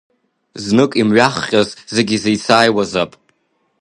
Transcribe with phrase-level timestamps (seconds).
[0.65, 3.11] Знык имҩахҟьаз зегь изеицааиуазаап!